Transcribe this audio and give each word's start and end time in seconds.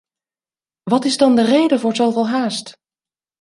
Wat 0.83 1.05
is 1.05 1.17
dan 1.17 1.35
de 1.35 1.43
reden 1.45 1.79
voor 1.79 1.95
zoveel 1.95 2.27
haast? 2.29 2.77